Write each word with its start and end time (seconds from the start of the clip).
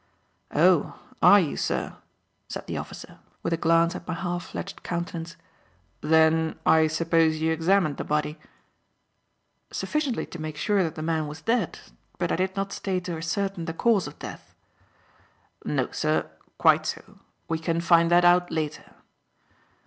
"Oh, 0.55 0.97
are 1.21 1.39
you, 1.39 1.55
sir?" 1.55 1.95
said 2.47 2.65
the 2.65 2.75
officer, 2.75 3.19
with 3.43 3.53
a 3.53 3.63
glance 3.63 3.93
at 3.95 4.07
my 4.07 4.15
half 4.15 4.47
fledged 4.47 4.81
countenance; 4.81 5.35
"then, 6.01 6.57
I 6.65 6.87
suppose 6.87 7.37
you 7.39 7.53
examined 7.53 7.97
the 7.97 8.03
body?" 8.03 8.39
"Sufficiently 9.71 10.25
to 10.25 10.41
make 10.41 10.57
sure 10.57 10.81
that 10.81 10.95
the 10.95 11.03
man 11.03 11.27
was 11.27 11.43
dead, 11.43 11.77
but 12.17 12.31
I 12.31 12.35
did 12.37 12.55
not 12.55 12.73
stay 12.73 12.99
to 13.01 13.15
ascertain 13.17 13.65
the 13.65 13.73
cause 13.75 14.07
of 14.07 14.17
death." 14.17 14.55
"No, 15.65 15.91
sir; 15.91 16.31
quite 16.57 16.87
so. 16.87 17.19
We 17.47 17.59
can 17.59 17.79
find 17.79 18.09
that 18.09 18.25
out 18.25 18.49
later." 18.49 18.95